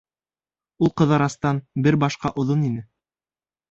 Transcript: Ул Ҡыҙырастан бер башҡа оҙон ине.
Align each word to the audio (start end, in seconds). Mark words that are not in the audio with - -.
Ул 0.85 0.93
Ҡыҙырастан 1.03 1.61
бер 1.89 2.01
башҡа 2.07 2.35
оҙон 2.45 2.69
ине. 2.75 2.87